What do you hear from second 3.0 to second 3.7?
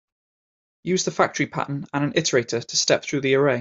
through the array.